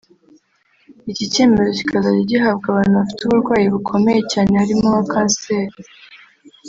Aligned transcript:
Iki 1.11 1.25
cyemezo 1.33 1.69
kikazajya 1.79 2.23
gihabwa 2.31 2.65
abantu 2.69 2.93
bafite 2.99 3.21
uburwayi 3.23 3.65
bukomeye 3.73 4.19
cyane 4.31 4.51
harimo 4.61 4.87
nka 4.93 5.01
Canceri 5.11 5.75